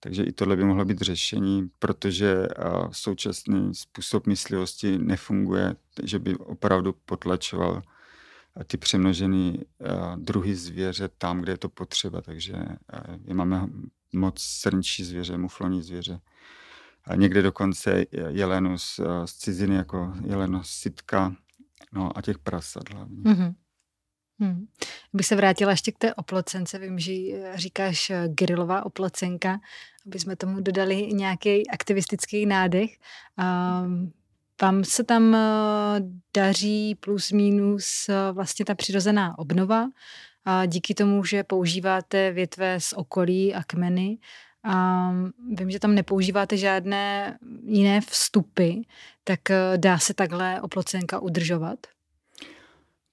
Takže 0.00 0.22
i 0.22 0.32
tohle 0.32 0.56
by 0.56 0.64
mohlo 0.64 0.84
být 0.84 1.00
řešení, 1.00 1.70
protože 1.78 2.46
současný 2.92 3.74
způsob 3.74 4.26
myslivosti 4.26 4.98
nefunguje, 4.98 5.76
že 6.02 6.18
by 6.18 6.36
opravdu 6.36 6.94
potlačoval 7.04 7.82
ty 8.66 8.76
přemnožené 8.76 9.52
druhy 10.16 10.54
zvěře 10.54 11.08
tam, 11.18 11.40
kde 11.40 11.52
je 11.52 11.58
to 11.58 11.68
potřeba. 11.68 12.20
Takže 12.20 12.54
je 13.24 13.34
máme 13.34 13.66
moc 14.12 14.42
srnčí 14.42 15.04
zvěře, 15.04 15.38
mufloní 15.38 15.82
zvěře 15.82 16.20
a 17.04 17.14
někde 17.14 17.42
dokonce 17.42 18.04
jelenu 18.28 18.78
z, 18.78 19.00
z 19.24 19.34
ciziny, 19.34 19.74
jako 19.74 20.12
jeleno 20.26 20.64
sitka, 20.64 21.36
no 21.92 22.18
a 22.18 22.22
těch 22.22 22.38
prasat 22.38 22.90
hlavně. 22.94 23.22
Mm-hmm. 23.22 23.54
Hmm. 24.40 24.66
Bych 25.12 25.26
se 25.26 25.36
vrátila 25.36 25.70
ještě 25.70 25.92
k 25.92 25.98
té 25.98 26.14
oplocence. 26.14 26.78
Vím, 26.78 26.98
že 26.98 27.12
říkáš 27.54 28.10
eh, 28.10 28.28
grillová 28.28 28.86
oplocenka, 28.86 29.60
aby 30.06 30.18
jsme 30.18 30.36
tomu 30.36 30.60
dodali 30.60 31.08
nějaký 31.12 31.70
aktivistický 31.70 32.46
nádech. 32.46 32.90
Um, 33.84 34.12
vám 34.62 34.84
se 34.84 35.04
tam 35.04 35.34
eh, 35.34 35.40
daří 36.36 36.94
plus 36.94 37.32
minus 37.32 38.08
eh, 38.08 38.32
vlastně 38.32 38.64
ta 38.64 38.74
přirozená 38.74 39.38
obnova. 39.38 39.88
A 40.44 40.66
díky 40.66 40.94
tomu, 40.94 41.24
že 41.24 41.44
používáte 41.44 42.32
větve 42.32 42.80
z 42.80 42.92
okolí 42.92 43.54
a 43.54 43.62
kmeny, 43.64 44.18
a 44.64 45.10
vím, 45.58 45.70
že 45.70 45.78
tam 45.78 45.94
nepoužíváte 45.94 46.56
žádné 46.56 47.38
jiné 47.64 48.00
vstupy, 48.00 48.72
tak 49.24 49.50
eh, 49.50 49.72
dá 49.76 49.98
se 49.98 50.14
takhle 50.14 50.60
oplocenka 50.60 51.18
udržovat? 51.18 51.78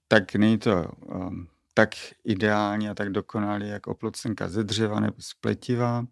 Tak 0.08 0.34
není 0.34 0.58
to 0.58 0.92
um, 1.02 1.48
tak 1.74 1.90
ideální 2.24 2.88
a 2.88 2.94
tak 2.94 3.10
dokonalý, 3.10 3.68
jak 3.68 3.86
oplocenka 3.86 4.48
ze 4.48 4.64
dřeva 4.64 5.00
nebo 5.00 5.16
z 5.18 5.34
pletiva, 5.34 6.04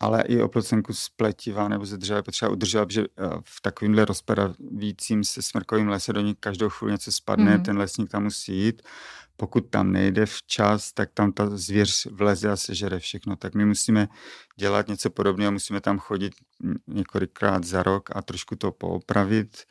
ale 0.00 0.22
i 0.22 0.42
oplocenku 0.42 0.92
z 0.92 1.08
pletiva 1.08 1.68
nebo 1.68 1.86
ze 1.86 1.96
dřeva 1.96 2.16
je 2.16 2.22
potřeba 2.22 2.50
udržovat, 2.50 2.86
protože 2.86 3.02
eh, 3.02 3.06
v 3.44 3.60
takovýmhle 3.60 4.04
rozpadavícím 4.04 5.24
se 5.24 5.42
smrkovým 5.42 5.88
lese 5.88 6.12
do 6.12 6.20
ní 6.20 6.34
každou 6.40 6.68
chvíli 6.68 6.92
něco 6.92 7.12
spadne, 7.12 7.56
mm. 7.56 7.62
ten 7.62 7.78
lesník 7.78 8.10
tam 8.10 8.22
musí 8.22 8.56
jít 8.56 8.82
pokud 9.40 9.60
tam 9.70 9.92
nejde 9.92 10.26
včas, 10.26 10.92
tak 10.92 11.10
tam 11.14 11.32
ta 11.32 11.56
zvěř 11.56 12.06
vleze 12.06 12.50
a 12.50 12.56
sežere 12.56 12.98
všechno. 12.98 13.36
Tak 13.36 13.54
my 13.54 13.64
musíme 13.64 14.08
dělat 14.56 14.88
něco 14.88 15.10
podobného, 15.10 15.52
musíme 15.52 15.80
tam 15.80 15.98
chodit 15.98 16.32
několikrát 16.86 17.64
za 17.64 17.82
rok 17.82 18.16
a 18.16 18.22
trošku 18.22 18.56
to 18.56 18.72
poopravit. 18.72 19.64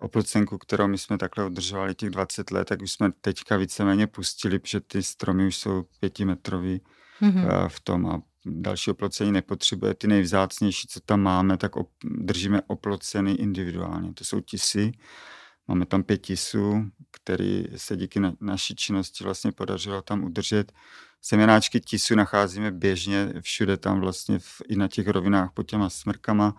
Oplocenku, 0.00 0.58
kterou 0.58 0.88
my 0.88 0.98
jsme 0.98 1.18
takhle 1.18 1.46
udržovali 1.46 1.94
těch 1.94 2.10
20 2.10 2.50
let, 2.50 2.68
tak 2.68 2.82
už 2.82 2.92
jsme 2.92 3.12
teďka 3.20 3.56
víceméně 3.56 4.06
pustili, 4.06 4.58
protože 4.58 4.80
ty 4.80 5.02
stromy 5.02 5.46
už 5.46 5.56
jsou 5.56 5.84
pětimetrový 6.00 6.80
mm-hmm. 7.22 7.68
v 7.68 7.80
tom 7.80 8.06
a 8.06 8.22
další 8.46 8.90
oplocení 8.90 9.32
nepotřebuje. 9.32 9.94
Ty 9.94 10.06
nejvzácnější, 10.06 10.88
co 10.88 11.00
tam 11.00 11.20
máme, 11.20 11.56
tak 11.56 11.76
op- 11.76 11.88
držíme 12.04 12.62
oploceny 12.66 13.32
individuálně. 13.32 14.12
To 14.14 14.24
jsou 14.24 14.40
tisy 14.40 14.92
Máme 15.68 15.86
tam 15.86 16.02
pět 16.02 16.18
tisů, 16.18 16.90
který 17.10 17.64
se 17.76 17.96
díky 17.96 18.20
na, 18.20 18.32
naší 18.40 18.76
činnosti 18.76 19.24
vlastně 19.24 19.52
podařilo 19.52 20.02
tam 20.02 20.24
udržet. 20.24 20.72
Semenáčky 21.22 21.80
tisu 21.80 22.14
nacházíme 22.14 22.70
běžně 22.70 23.32
všude 23.40 23.76
tam 23.76 24.00
vlastně 24.00 24.38
v, 24.38 24.62
i 24.68 24.76
na 24.76 24.88
těch 24.88 25.08
rovinách 25.08 25.50
pod 25.54 25.62
těma 25.62 25.90
smrkama, 25.90 26.56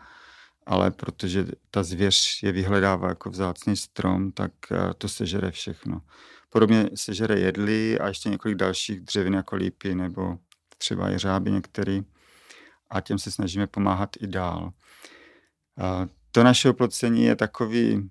ale 0.65 0.91
protože 0.91 1.45
ta 1.71 1.83
zvěř 1.83 2.43
je 2.43 2.51
vyhledává 2.51 3.09
jako 3.09 3.29
vzácný 3.29 3.77
strom, 3.77 4.31
tak 4.31 4.51
eh, 4.71 4.93
to 4.97 5.07
sežere 5.09 5.51
všechno. 5.51 6.01
Podobně 6.49 6.89
sežere 6.95 7.39
jedly 7.39 7.99
a 7.99 8.07
ještě 8.07 8.29
několik 8.29 8.57
dalších 8.57 8.99
dřevin 8.99 9.33
jako 9.33 9.55
lípy 9.55 9.95
nebo 9.95 10.37
třeba 10.77 11.11
i 11.11 11.17
řáby 11.17 11.51
některý 11.51 12.01
a 12.89 13.01
těm 13.01 13.19
se 13.19 13.31
snažíme 13.31 13.67
pomáhat 13.67 14.09
i 14.19 14.27
dál. 14.27 14.73
A 15.77 16.07
to 16.31 16.43
naše 16.43 16.69
oplocení 16.69 17.23
je 17.23 17.35
takový 17.35 18.09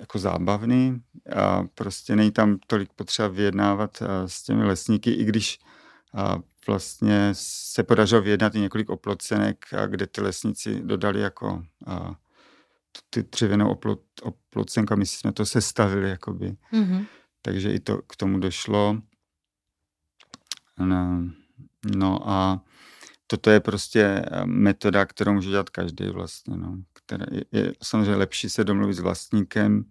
jako 0.00 0.18
zábavný 0.18 1.02
a 1.36 1.62
prostě 1.74 2.16
není 2.16 2.30
tam 2.30 2.58
tolik 2.66 2.92
potřeba 2.92 3.28
vyjednávat 3.28 4.02
s 4.26 4.42
těmi 4.42 4.64
lesníky, 4.64 5.10
i 5.10 5.24
když 5.24 5.58
vlastně 6.66 7.30
se 7.32 7.82
podařilo 7.82 8.22
vyjednat 8.22 8.54
i 8.54 8.60
několik 8.60 8.90
oplocenek, 8.90 9.66
kde 9.86 10.06
ty 10.06 10.20
lesníci 10.20 10.82
dodali 10.82 11.20
jako 11.20 11.64
ty 13.10 13.22
dřevěnou 13.22 13.70
oplot, 13.70 14.00
oplocenku 14.22 14.92
a 14.92 14.96
my 14.96 15.06
jsme 15.06 15.32
to 15.32 15.46
sestavili 15.46 16.08
jakoby. 16.10 16.56
Mm-hmm. 16.72 17.06
Takže 17.42 17.72
i 17.72 17.80
to 17.80 18.02
k 18.02 18.16
tomu 18.16 18.38
došlo. 18.38 18.98
No, 20.78 21.22
no 21.96 22.28
a 22.28 22.64
toto 23.26 23.50
je 23.50 23.60
prostě 23.60 24.24
metoda, 24.44 25.06
kterou 25.06 25.32
může 25.32 25.50
dělat 25.50 25.70
každý 25.70 26.10
vlastně. 26.10 26.56
No 26.56 26.76
které 26.92 27.26
je, 27.30 27.44
je 27.52 27.72
samozřejmě 27.82 28.16
lepší 28.16 28.50
se 28.50 28.64
domluvit 28.64 28.94
s 28.94 29.00
vlastníkem, 29.00 29.84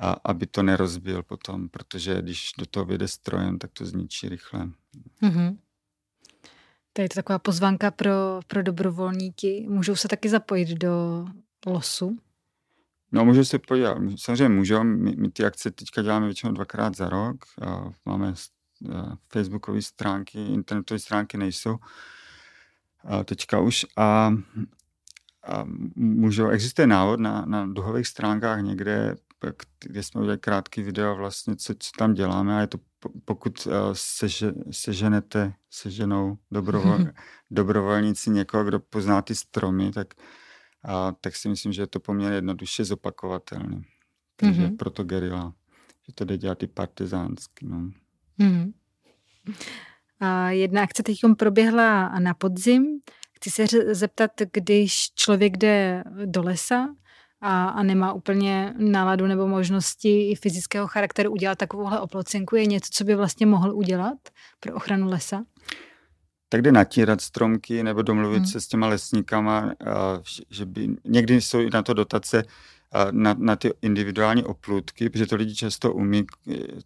a 0.00 0.16
aby 0.24 0.46
to 0.46 0.62
nerozbil 0.62 1.22
potom, 1.22 1.68
protože 1.68 2.22
když 2.22 2.50
do 2.58 2.66
toho 2.66 2.84
vyjde 2.84 3.08
strojem, 3.08 3.58
tak 3.58 3.70
to 3.72 3.86
zničí 3.86 4.28
rychle. 4.28 4.70
Mm-hmm. 5.22 5.58
To 6.92 7.02
je 7.02 7.08
to 7.08 7.14
taková 7.14 7.38
pozvánka 7.38 7.90
pro, 7.90 8.40
pro 8.46 8.62
dobrovolníky. 8.62 9.66
Můžou 9.68 9.96
se 9.96 10.08
taky 10.08 10.28
zapojit 10.28 10.68
do 10.68 11.26
losu? 11.66 12.18
No, 13.12 13.24
můžou 13.24 13.44
se 13.44 13.58
podívat. 13.58 13.98
Samozřejmě 14.16 14.48
můžou. 14.48 14.84
My, 14.84 15.16
my 15.16 15.30
ty 15.30 15.44
akce 15.44 15.70
teďka 15.70 16.02
děláme 16.02 16.26
většinou 16.26 16.52
dvakrát 16.52 16.96
za 16.96 17.08
rok. 17.08 17.44
Máme 18.04 18.34
facebookové 19.32 19.82
stránky, 19.82 20.46
internetové 20.46 20.98
stránky 20.98 21.38
nejsou 21.38 21.76
teďka 23.24 23.60
už. 23.60 23.86
A 23.96 24.32
a 25.48 25.64
můžou, 25.96 26.48
existuje 26.48 26.86
návod 26.86 27.20
na, 27.20 27.44
na 27.44 27.66
duhových 27.66 28.06
stránkách 28.06 28.60
někde, 28.60 29.16
kde 29.80 30.02
jsme 30.02 30.20
udělali 30.20 30.38
krátký 30.38 30.82
video 30.82 31.16
vlastně, 31.16 31.56
co, 31.56 31.74
co 31.78 31.90
tam 31.98 32.14
děláme 32.14 32.56
a 32.56 32.60
je 32.60 32.66
to 32.66 32.78
pokud 33.24 33.66
uh, 33.66 33.72
seže, 33.92 34.52
seženete, 34.70 35.54
seženou 35.70 36.38
dobrovol, 36.50 36.98
dobrovolníci 37.50 38.30
někoho, 38.30 38.64
kdo 38.64 38.80
pozná 38.80 39.22
ty 39.22 39.34
stromy, 39.34 39.90
tak, 39.92 40.14
uh, 40.84 41.12
tak 41.20 41.36
si 41.36 41.48
myslím, 41.48 41.72
že 41.72 41.82
je 41.82 41.86
to 41.86 42.00
poměrně 42.00 42.36
jednoduše 42.36 42.84
zopakovatelné. 42.84 43.82
Takže 44.36 44.62
mm-hmm. 44.62 44.76
proto 44.76 45.04
gerila, 45.04 45.54
že 46.06 46.12
to 46.14 46.24
jde 46.24 46.38
dělat 46.38 46.62
i 46.62 46.66
partizánsky. 46.66 47.66
No. 47.66 47.90
Mm-hmm. 48.40 48.72
Jedna 50.48 50.82
akce 50.82 51.02
teď 51.02 51.18
proběhla 51.38 52.18
na 52.18 52.34
podzim. 52.34 53.00
Chci 53.32 53.50
se 53.50 53.66
zeptat, 53.94 54.30
když 54.52 55.10
člověk 55.14 55.56
jde 55.56 56.04
do 56.24 56.42
lesa 56.42 56.88
a, 57.40 57.68
a 57.68 57.82
nemá 57.82 58.12
úplně 58.12 58.74
náladu 58.78 59.26
nebo 59.26 59.46
možnosti 59.46 60.30
i 60.30 60.34
fyzického 60.34 60.86
charakteru 60.86 61.30
udělat 61.30 61.58
takovouhle 61.58 62.00
oplocenku, 62.00 62.56
je 62.56 62.66
něco, 62.66 62.88
co 62.92 63.04
by 63.04 63.14
vlastně 63.14 63.46
mohl 63.46 63.74
udělat 63.74 64.18
pro 64.60 64.74
ochranu 64.74 65.08
lesa? 65.08 65.44
tak 66.48 66.62
jde 66.62 66.72
natírat 66.72 67.20
stromky 67.20 67.82
nebo 67.82 68.02
domluvit 68.02 68.36
hmm. 68.36 68.46
se 68.46 68.60
s 68.60 68.68
těma 68.68 68.86
lesníkama, 68.86 69.72
že 70.50 70.66
by, 70.66 70.88
někdy 71.04 71.40
jsou 71.40 71.60
i 71.60 71.70
na 71.72 71.82
to 71.82 71.94
dotace 71.94 72.44
na, 73.10 73.34
na 73.38 73.56
ty 73.56 73.72
individuální 73.82 74.44
oplutky, 74.44 75.10
protože 75.10 75.26
to 75.26 75.36
lidi 75.36 75.54
často 75.54 75.92
umí, 75.92 76.26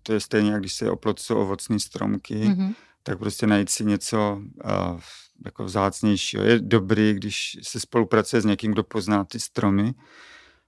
to 0.03 0.12
je 0.12 0.21
stejně, 0.21 0.53
jak 0.53 0.61
když 0.61 0.75
se 0.75 0.91
oplotcou 0.91 1.37
ovocné 1.37 1.79
stromky, 1.79 2.35
hmm 2.35 2.75
tak 3.03 3.19
prostě 3.19 3.47
najít 3.47 3.71
si 3.71 3.85
něco 3.85 4.43
uh, 4.65 5.01
jako 5.45 5.65
vzácnějšího. 5.65 6.45
Je 6.45 6.59
dobrý, 6.59 7.15
když 7.15 7.59
se 7.63 7.81
spolupracuje 7.81 8.43
s 8.43 8.45
někým, 8.45 8.73
kdo 8.73 8.85
pozná 8.85 9.25
ty 9.25 9.41
stromy, 9.41 9.95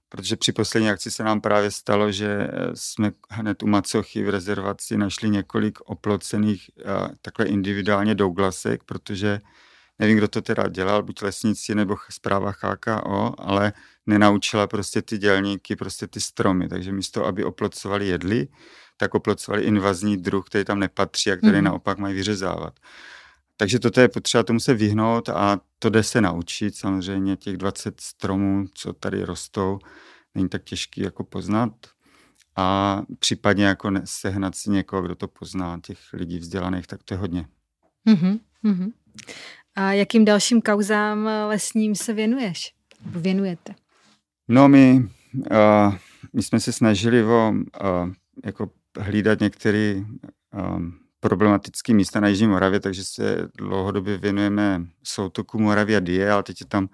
protože 0.09 0.35
při 0.35 0.51
poslední 0.51 0.89
akci 0.89 1.11
se 1.11 1.23
nám 1.23 1.41
právě 1.41 1.71
stalo, 1.71 2.11
že 2.11 2.27
eh, 2.27 2.49
jsme 2.73 3.11
hned 3.29 3.63
u 3.63 3.67
Macochy 3.67 4.23
v 4.23 4.29
rezervaci 4.29 4.97
našli 4.97 5.29
několik 5.29 5.79
oplocených 5.81 6.69
uh, 6.75 7.07
takhle 7.21 7.45
individuálně 7.45 8.15
Douglasek, 8.15 8.83
protože 8.83 9.41
nevím, 9.99 10.17
kdo 10.17 10.27
to 10.27 10.41
teda 10.41 10.67
dělal, 10.67 11.03
buď 11.03 11.21
lesníci 11.21 11.75
nebo 11.75 11.95
zpráva 12.09 12.53
HKO, 12.61 13.35
ale 13.37 13.73
nenaučila 14.05 14.67
prostě 14.67 15.01
ty 15.01 15.17
dělníky, 15.17 15.75
prostě 15.75 16.07
ty 16.07 16.21
stromy, 16.21 16.69
takže 16.69 16.91
místo, 16.91 17.25
aby 17.25 17.43
oplocovali 17.43 18.07
jedli, 18.07 18.47
tak 18.97 19.15
oplocovali 19.15 19.63
invazní 19.63 20.17
druh, 20.17 20.45
který 20.45 20.65
tam 20.65 20.79
nepatří 20.79 21.31
a 21.31 21.35
který 21.35 21.57
mm-hmm. 21.57 21.63
naopak 21.63 21.97
mají 21.97 22.15
vyřezávat. 22.15 22.79
Takže 23.57 23.79
toto 23.79 24.01
je 24.01 24.07
potřeba 24.07 24.43
tomu 24.43 24.59
se 24.59 24.73
vyhnout 24.73 25.29
a 25.29 25.59
to 25.79 25.89
jde 25.89 26.03
se 26.03 26.21
naučit. 26.21 26.75
Samozřejmě 26.75 27.35
těch 27.35 27.57
20 27.57 28.01
stromů, 28.01 28.65
co 28.73 28.93
tady 28.93 29.23
rostou, 29.23 29.79
není 30.35 30.49
tak 30.49 30.63
těžký 30.63 31.01
jako 31.01 31.23
poznat. 31.23 31.71
A 32.55 33.01
případně 33.19 33.65
jako 33.65 33.91
sehnat 34.05 34.55
si 34.55 34.69
někoho, 34.69 35.01
kdo 35.01 35.15
to 35.15 35.27
pozná, 35.27 35.79
těch 35.83 35.99
lidí 36.13 36.39
vzdělaných, 36.39 36.87
tak 36.87 37.03
to 37.03 37.13
je 37.13 37.17
hodně. 37.17 37.45
Mm-hmm. 38.07 38.91
A 39.75 39.91
jakým 39.91 40.25
dalším 40.25 40.61
kauzám 40.61 41.29
lesním 41.47 41.95
se 41.95 42.13
věnuješ? 42.13 42.73
Věnujete? 43.05 43.75
No 44.47 44.69
my, 44.69 45.09
uh, 45.51 45.95
my 46.33 46.43
jsme 46.43 46.59
se 46.59 46.71
snažili 46.71 47.23
o 47.23 47.49
uh, 47.49 48.13
jako 48.45 48.71
hlídat 48.99 49.39
některé 49.39 49.95
um, 50.53 50.99
problematické 51.19 51.93
místa 51.93 52.19
na 52.19 52.27
Jižní 52.27 52.47
Moravě, 52.47 52.79
takže 52.79 53.03
se 53.03 53.47
dlouhodobě 53.57 54.17
věnujeme 54.17 54.85
soutoku 55.03 55.59
Moravia 55.59 55.99
Die, 55.99 56.31
ale 56.31 56.43
teď 56.43 56.61
je 56.61 56.67
tam 56.67 56.89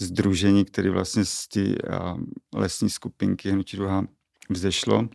združení, 0.00 0.64
které 0.64 0.90
vlastně 0.90 1.24
z 1.24 1.48
té 1.48 1.60
uh, 1.60 2.20
lesní 2.54 2.90
skupinky 2.90 3.50
Hnutí 3.50 3.76
Duha 3.76 4.04
vzešlo, 4.50 5.08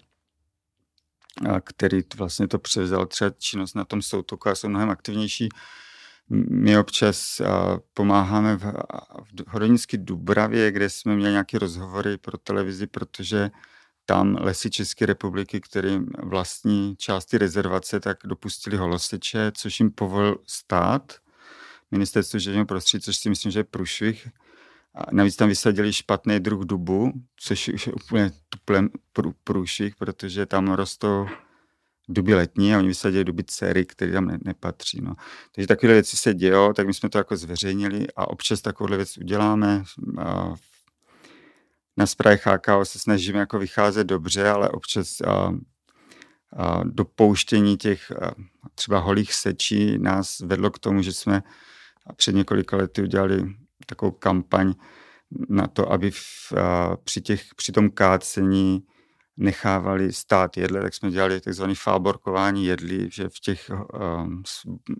a 1.49 1.61
který 1.61 2.01
vlastně 2.17 2.47
to 2.47 2.59
převzal 2.59 3.05
třeba 3.05 3.31
činnost 3.37 3.75
na 3.75 3.85
tom 3.85 4.01
soutoku 4.01 4.49
a 4.49 4.55
jsou 4.55 4.69
mnohem 4.69 4.89
aktivnější. 4.89 5.49
My 6.49 6.77
občas 6.77 7.41
pomáháme 7.93 8.55
v, 8.55 8.73
v 9.23 9.47
Hodonické 9.47 9.97
Dubravě, 9.97 10.71
kde 10.71 10.89
jsme 10.89 11.15
měli 11.15 11.31
nějaké 11.31 11.59
rozhovory 11.59 12.17
pro 12.17 12.37
televizi, 12.37 12.87
protože 12.87 13.51
tam 14.09 14.37
lesy 14.39 14.69
České 14.69 15.05
republiky, 15.05 15.61
kterým 15.61 16.07
vlastní 16.23 16.95
části 16.97 17.37
rezervace, 17.37 17.99
tak 17.99 18.17
dopustili 18.25 18.77
holoseče, 18.77 19.51
což 19.55 19.79
jim 19.79 19.91
povolil 19.91 20.37
stát, 20.47 21.13
ministerstvo 21.91 22.39
životního 22.39 22.65
prostředí, 22.65 23.01
což 23.01 23.17
si 23.17 23.29
myslím, 23.29 23.51
že 23.51 23.59
je 23.59 23.63
průšvih. 23.63 24.27
A 24.95 25.01
navíc 25.11 25.35
tam 25.35 25.49
vysadili 25.49 25.93
špatný 25.93 26.39
druh 26.39 26.65
dubu, 26.65 27.11
což 27.37 27.67
už 27.67 27.87
je 27.87 27.93
úplně 27.93 28.31
tuplem 28.49 28.89
průšvih, 29.43 29.95
protože 29.95 30.45
tam 30.45 30.71
rostou 30.71 31.27
duby 32.07 32.33
letní 32.33 32.75
a 32.75 32.77
oni 32.77 32.87
vysadili 32.87 33.23
duby 33.23 33.43
dcery, 33.43 33.85
které 33.85 34.11
tam 34.11 34.25
ne, 34.25 34.39
nepatří. 34.43 35.01
No. 35.01 35.15
Takže 35.55 35.67
takové 35.67 35.93
věci 35.93 36.17
se 36.17 36.33
dějou, 36.33 36.73
tak 36.73 36.87
my 36.87 36.93
jsme 36.93 37.09
to 37.09 37.17
jako 37.17 37.37
zveřejnili 37.37 38.07
a 38.15 38.29
občas 38.29 38.61
takovouhle 38.61 38.97
věc 38.97 39.17
uděláme. 39.17 39.83
A 40.17 40.53
na 41.99 42.05
zprávě 42.05 42.39
HKO 42.43 42.85
se 42.85 42.99
snažíme 42.99 43.39
jako 43.39 43.59
vycházet 43.59 44.03
dobře, 44.03 44.49
ale 44.49 44.69
občas 44.69 45.21
a, 45.21 45.53
a 46.57 46.83
dopouštění 46.83 47.77
těch 47.77 48.11
a, 48.11 48.31
třeba 48.75 48.99
holých 48.99 49.33
sečí 49.33 49.97
nás 49.97 50.39
vedlo 50.39 50.71
k 50.71 50.79
tomu, 50.79 51.01
že 51.01 51.13
jsme 51.13 51.43
před 52.15 52.35
několika 52.35 52.77
lety 52.77 53.01
udělali 53.01 53.55
takovou 53.85 54.11
kampaň 54.11 54.73
na 55.49 55.67
to, 55.67 55.91
aby 55.91 56.11
v, 56.11 56.53
a, 56.57 56.97
při, 57.03 57.21
těch, 57.21 57.55
při 57.55 57.71
tom 57.71 57.89
kácení 57.89 58.83
nechávali 59.37 60.13
stát 60.13 60.57
jedle, 60.57 60.81
tak 60.81 60.93
jsme 60.93 61.11
dělali 61.11 61.41
takzvané 61.41 61.75
fáborkování 61.75 62.65
jedlí, 62.65 63.09
že 63.11 63.29
v 63.29 63.39
těch 63.39 63.69
um, 63.69 64.43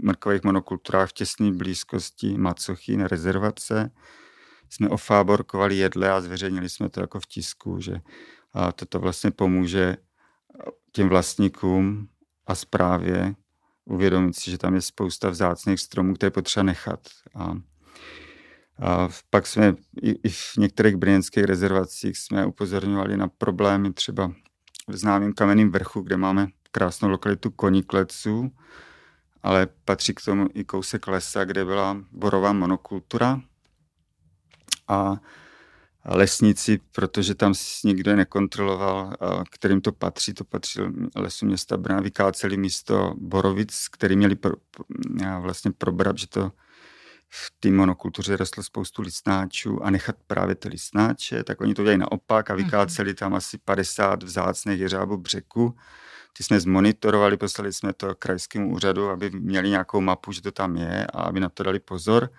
mrkových 0.04 0.44
monokulturách 0.44 1.10
v 1.10 1.14
těsné 1.14 1.52
blízkosti 1.52 2.38
macochy 2.38 2.98
na 2.98 3.08
rezervace 3.08 3.92
jsme 4.70 4.90
ofáborkovali 4.90 5.78
jedle 5.78 6.12
a 6.12 6.22
zveřejnili 6.22 6.70
jsme 6.70 6.90
to 6.90 7.02
jako 7.02 7.20
v 7.20 7.26
tisku, 7.26 7.82
že 7.82 8.02
a 8.54 8.72
toto 8.72 9.00
vlastně 9.00 9.32
pomůže 9.32 9.98
těm 10.92 11.10
vlastníkům 11.10 12.08
a 12.48 12.56
správě 12.56 13.36
uvědomit 13.86 14.36
si, 14.36 14.52
že 14.52 14.58
tam 14.58 14.76
je 14.76 14.82
spousta 14.82 15.30
vzácných 15.30 15.80
stromů, 15.80 16.14
které 16.14 16.32
potřeba 16.32 16.64
nechat. 16.64 17.00
A, 17.36 17.58
a 18.84 19.10
pak 19.30 19.48
jsme 19.48 19.76
i, 20.02 20.12
i 20.12 20.30
v 20.30 20.58
některých 20.58 20.96
brněnských 20.96 21.44
rezervacích 21.44 22.18
jsme 22.18 22.46
upozorňovali 22.46 23.18
na 23.18 23.28
problémy 23.28 23.94
třeba 23.94 24.32
v 24.88 24.98
známém 24.98 25.34
kamenném 25.34 25.72
vrchu, 25.72 26.02
kde 26.02 26.18
máme 26.18 26.48
krásnou 26.72 27.10
lokalitu 27.10 27.52
Konikleců, 27.52 28.52
ale 29.44 29.68
patří 29.86 30.14
k 30.14 30.22
tomu 30.26 30.48
i 30.54 30.64
kousek 30.64 31.08
lesa, 31.08 31.44
kde 31.44 31.66
byla 31.66 31.98
borová 32.12 32.54
monokultura 32.54 33.42
a 34.90 35.18
lesníci, 36.06 36.80
protože 36.92 37.36
tam 37.36 37.54
nikdo 37.84 38.16
nekontroloval, 38.16 39.14
kterým 39.52 39.82
to 39.82 39.92
patří, 39.92 40.34
to 40.34 40.44
patřil 40.44 40.92
lesu 41.16 41.46
města 41.46 41.78
Brna, 41.78 42.00
vykáceli 42.00 42.58
místo 42.58 43.14
borovic, 43.18 43.88
který 43.92 44.16
měli 44.16 44.36
pro, 44.36 44.54
vlastně 45.42 45.72
probrat, 45.72 46.18
že 46.18 46.28
to 46.28 46.52
v 47.30 47.54
té 47.60 47.72
monokultuře 47.72 48.38
rostlo 48.38 48.64
spoustu 48.64 49.02
listnáčů 49.02 49.84
a 49.84 49.90
nechat 49.90 50.16
právě 50.28 50.56
ty 50.56 50.70
listnáče, 50.70 51.44
tak 51.44 51.62
oni 51.62 51.74
to 51.74 51.84
dělají 51.84 51.98
naopak 51.98 52.50
a 52.50 52.56
mhm. 52.56 52.64
vykáceli 52.64 53.14
tam 53.14 53.34
asi 53.34 53.58
50 53.58 54.24
vzácných 54.24 54.80
jeřábů 54.80 55.18
břeku. 55.18 55.76
Ty 56.38 56.44
jsme 56.44 56.60
zmonitorovali, 56.60 57.38
poslali 57.38 57.74
jsme 57.74 57.94
to 57.94 58.16
krajskému 58.16 58.74
úřadu, 58.74 59.10
aby 59.10 59.30
měli 59.30 59.70
nějakou 59.70 60.02
mapu, 60.02 60.32
že 60.32 60.42
to 60.42 60.52
tam 60.52 60.78
je 60.78 61.08
a 61.14 61.22
aby 61.22 61.40
na 61.40 61.50
to 61.50 61.64
dali 61.64 61.80
pozor. 61.80 62.30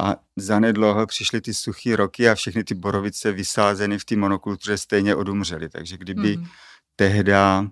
A 0.00 0.16
zanedlouho 0.36 1.06
přišly 1.06 1.40
ty 1.40 1.54
suché 1.54 1.96
roky 1.96 2.28
a 2.28 2.34
všechny 2.34 2.64
ty 2.64 2.74
borovice 2.74 3.32
vysázeny 3.32 3.98
v 3.98 4.04
té 4.04 4.16
monokultuře 4.16 4.78
stejně 4.78 5.14
odumřely. 5.14 5.68
Takže 5.68 5.96
kdyby 5.96 6.36
mm. 6.36 6.46
tehda 6.96 7.70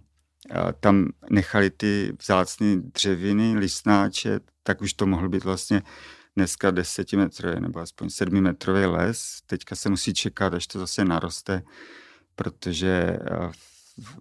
tam 0.80 1.08
nechali 1.30 1.70
ty 1.70 2.12
vzácné 2.22 2.76
dřeviny, 2.76 3.58
listnáče, 3.58 4.40
tak 4.62 4.82
už 4.82 4.92
to 4.92 5.06
mohl 5.06 5.28
být 5.28 5.44
vlastně 5.44 5.82
dneska 6.37 6.70
desetimetrový 6.70 7.61
nebo 7.61 7.80
aspoň 7.80 8.11
sedmimetrový 8.11 8.85
les. 8.85 9.38
Teďka 9.46 9.76
se 9.76 9.88
musí 9.88 10.14
čekat, 10.14 10.54
až 10.54 10.66
to 10.66 10.78
zase 10.78 11.04
naroste, 11.04 11.62
protože 12.35 13.18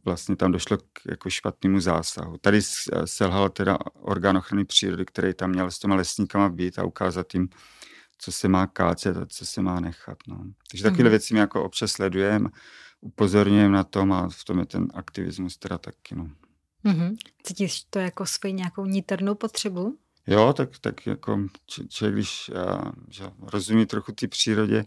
vlastně 0.05 0.35
tam 0.35 0.51
došlo 0.51 0.77
k 0.77 0.99
jako 1.09 1.29
špatnému 1.29 1.79
zásahu. 1.79 2.37
Tady 2.37 2.61
selhal 3.05 3.49
teda 3.49 3.77
orgán 3.93 4.37
ochrany 4.37 4.65
přírody, 4.65 5.05
který 5.05 5.33
tam 5.33 5.49
měl 5.49 5.71
s 5.71 5.79
těma 5.79 5.95
lesníkama 5.95 6.49
být 6.49 6.79
a 6.79 6.83
ukázat 6.83 7.33
jim, 7.33 7.49
co 8.21 8.31
se 8.31 8.47
má 8.47 8.67
kácet 8.67 9.17
a 9.17 9.25
co 9.25 9.45
se 9.45 9.61
má 9.61 9.79
nechat. 9.79 10.17
No. 10.27 10.43
Takže 10.71 10.83
takové 10.83 11.03
mm. 11.03 11.09
věci 11.09 11.33
my 11.33 11.39
jako 11.39 11.63
občas 11.63 11.91
sledujeme, 11.91 12.49
upozorňujeme 13.01 13.73
na 13.73 13.83
tom 13.83 14.13
a 14.13 14.29
v 14.29 14.43
tom 14.43 14.59
je 14.59 14.65
ten 14.65 14.87
aktivismus 14.93 15.57
teda 15.57 15.77
taky. 15.77 16.15
No. 16.15 16.29
Mm-hmm. 16.85 17.15
Cítíš 17.43 17.83
to 17.83 17.99
jako 17.99 18.25
svoji 18.25 18.53
nějakou 18.53 18.85
niternou 18.85 19.35
potřebu? 19.35 19.97
Jo, 20.27 20.53
tak, 20.53 20.69
tak 20.81 21.07
jako 21.07 21.39
člověk, 21.89 22.15
když 22.15 22.51
já, 22.53 22.91
že 23.09 23.23
rozumí 23.41 23.85
trochu 23.85 24.11
té 24.11 24.27
přírodě, 24.27 24.85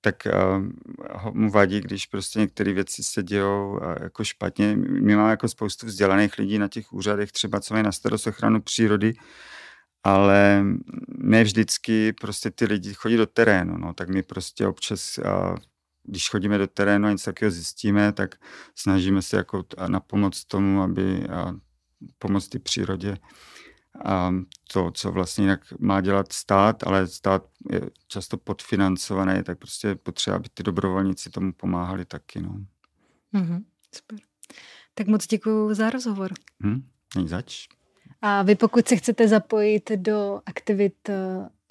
tak 0.00 0.26
uh, 0.26 1.34
mu 1.34 1.50
vadí, 1.50 1.80
když 1.80 2.06
prostě 2.06 2.38
některé 2.38 2.72
věci 2.72 3.04
se 3.04 3.22
dějou 3.22 3.70
uh, 3.70 3.94
jako 4.02 4.24
špatně. 4.24 4.76
My 4.76 5.16
máme 5.16 5.30
jako 5.30 5.48
spoustu 5.48 5.86
vzdělaných 5.86 6.38
lidí 6.38 6.58
na 6.58 6.68
těch 6.68 6.92
úřadech, 6.92 7.32
třeba 7.32 7.60
co 7.60 7.74
mají 7.74 7.84
na 7.84 7.92
starost 7.92 8.26
ochranu 8.26 8.62
přírody, 8.62 9.14
ale 10.04 10.64
ne 11.08 11.44
vždycky 11.44 12.12
prostě 12.12 12.50
ty 12.50 12.64
lidi 12.64 12.94
chodí 12.94 13.16
do 13.16 13.26
terénu, 13.26 13.78
no, 13.78 13.94
tak 13.94 14.08
my 14.08 14.22
prostě 14.22 14.66
občas, 14.66 15.18
uh, 15.18 15.56
když 16.04 16.30
chodíme 16.30 16.58
do 16.58 16.66
terénu 16.66 17.08
a 17.08 17.10
něco 17.10 17.24
takového 17.24 17.50
zjistíme, 17.50 18.12
tak 18.12 18.34
snažíme 18.74 19.22
se 19.22 19.36
jako 19.36 19.64
na 19.88 20.00
pomoc 20.00 20.44
tomu, 20.44 20.82
aby 20.82 21.28
uh, 21.28 21.52
pomoct 22.18 22.48
ty 22.48 22.58
přírodě 22.58 23.16
a 24.04 24.34
to, 24.72 24.90
co 24.90 25.12
vlastně 25.12 25.44
jinak 25.44 25.72
má 25.78 26.00
dělat 26.00 26.32
stát, 26.32 26.86
ale 26.86 27.06
stát 27.06 27.46
je 27.70 27.80
často 28.06 28.36
podfinancovaný, 28.36 29.42
tak 29.42 29.58
prostě 29.58 29.94
potřeba, 29.94 30.36
aby 30.36 30.48
ty 30.54 30.62
dobrovolníci 30.62 31.30
tomu 31.30 31.52
pomáhali 31.52 32.04
taky. 32.04 32.42
No. 32.42 32.60
Mm-hmm, 33.34 33.64
super. 33.94 34.18
Tak 34.94 35.06
moc 35.06 35.26
děkuji 35.26 35.74
za 35.74 35.90
rozhovor. 35.90 36.32
Hmm, 36.60 36.82
zač. 37.26 37.68
A 38.22 38.42
vy 38.42 38.54
pokud 38.54 38.88
se 38.88 38.96
chcete 38.96 39.28
zapojit 39.28 39.92
do 39.92 40.40
aktivit 40.46 41.08
eh, 41.08 41.14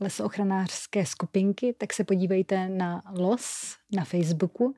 lesoochranářské 0.02 1.06
skupinky, 1.06 1.76
tak 1.78 1.94
se 1.94 2.04
podívejte 2.04 2.70
na 2.70 3.04
LOS 3.18 3.76
na 3.96 4.06
Facebooku. 4.06 4.76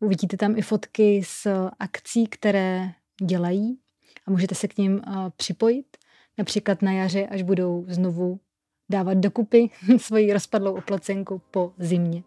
Uvidíte 0.00 0.36
tam 0.36 0.56
i 0.56 0.62
fotky 0.62 1.22
z 1.24 1.46
akcí, 1.78 2.26
které 2.26 2.90
dělají 3.22 3.78
a 4.26 4.30
můžete 4.30 4.54
se 4.54 4.68
k 4.68 4.78
ním 4.78 5.02
eh, 5.06 5.10
připojit. 5.36 5.86
Například 6.38 6.82
na 6.82 6.92
jaře, 6.92 7.26
až 7.26 7.42
budou 7.42 7.84
znovu 7.88 8.40
dávat 8.90 9.18
dokupy 9.18 9.70
svoji 9.98 10.32
rozpadlou 10.32 10.74
oplocenku 10.74 11.42
po 11.50 11.72
zimě. 11.78 12.22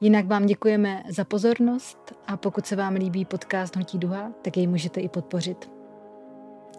Jinak 0.00 0.26
vám 0.26 0.46
děkujeme 0.46 1.04
za 1.08 1.24
pozornost 1.24 1.98
a 2.26 2.36
pokud 2.36 2.66
se 2.66 2.76
vám 2.76 2.94
líbí 2.94 3.24
podcast 3.24 3.76
Hnutí 3.76 3.98
Duha, 3.98 4.32
tak 4.42 4.56
jej 4.56 4.66
můžete 4.66 5.00
i 5.00 5.08
podpořit. 5.08 5.70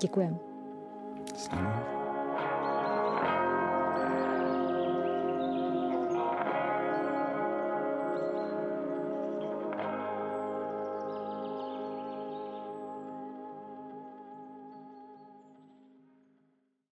Děkujeme. 0.02 0.49
Star. 1.36 1.99